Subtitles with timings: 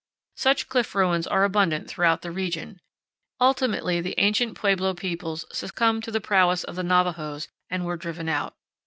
[0.35, 2.81] Such cliff ruins are abundant throughout the region,
[3.39, 8.27] intimately the ancient pueblo peoples succumbed to the prowess of the Navajos and were driven
[8.27, 8.55] out.